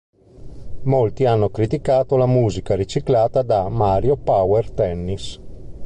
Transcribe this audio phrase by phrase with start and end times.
[0.85, 5.39] Molti hanno criticato la musica riciclata da "Mario Power Tennis".